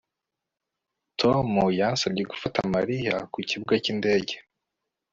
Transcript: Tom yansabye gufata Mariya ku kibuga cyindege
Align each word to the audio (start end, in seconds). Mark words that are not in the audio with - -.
Tom 1.19 1.49
yansabye 1.79 2.23
gufata 2.31 2.57
Mariya 2.73 3.15
ku 3.31 3.39
kibuga 3.49 3.73
cyindege 3.83 4.35